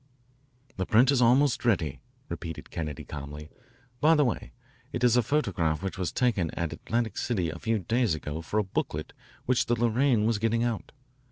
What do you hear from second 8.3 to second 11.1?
for a booklet which the Lorraine was getting out.